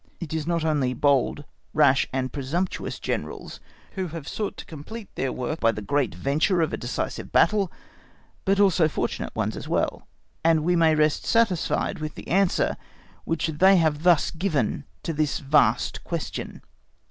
It 0.19 0.33
is 0.33 0.47
not 0.47 0.65
only 0.65 0.95
bold, 0.95 1.43
rash, 1.75 2.07
and 2.11 2.33
presumptuous 2.33 2.97
Generals 2.97 3.59
who 3.91 4.07
have 4.07 4.27
sought 4.27 4.57
to 4.57 4.65
complete 4.65 5.13
their 5.13 5.31
work 5.31 5.59
by 5.59 5.71
the 5.71 5.83
great 5.83 6.15
venture 6.15 6.59
of 6.63 6.73
a 6.73 6.75
decisive 6.77 7.31
battle, 7.31 7.71
but 8.43 8.59
also 8.59 8.87
fortunate 8.87 9.29
ones 9.35 9.55
as 9.55 9.67
well; 9.67 10.07
and 10.43 10.63
we 10.63 10.75
may 10.75 10.95
rest 10.95 11.23
satisfied 11.27 11.99
with 11.99 12.15
the 12.15 12.27
answer 12.29 12.77
which 13.25 13.45
they 13.49 13.75
have 13.77 14.01
thus 14.01 14.31
given 14.31 14.85
to 15.03 15.13
this 15.13 15.37
vast 15.37 16.03
question. 16.03 16.63